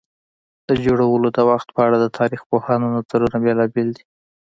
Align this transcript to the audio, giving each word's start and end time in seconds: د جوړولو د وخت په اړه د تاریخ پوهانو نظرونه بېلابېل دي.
د 0.67 0.69
جوړولو 0.83 1.27
د 1.37 1.39
وخت 1.49 1.67
په 1.75 1.81
اړه 1.87 1.97
د 1.99 2.05
تاریخ 2.17 2.41
پوهانو 2.49 2.91
نظرونه 2.95 3.37
بېلابېل 3.45 3.89
دي. 3.97 4.03